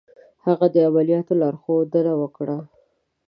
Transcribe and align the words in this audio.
هغه 0.45 0.67
دې 0.73 0.81
د 0.83 0.87
عملیاتو 0.89 1.33
لارښودنه 1.41 2.13
وکړي. 2.21 2.57